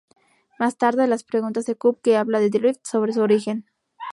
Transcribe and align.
Más 0.57 0.77
tarde, 0.79 1.05
las 1.05 1.23
preguntas 1.23 1.65
de 1.65 1.75
Kup 1.75 2.01
que 2.01 2.17
habla 2.17 2.39
de 2.39 2.49
Drift 2.49 2.87
sobre 2.87 3.13
su 3.13 3.21
origen. 3.21 3.67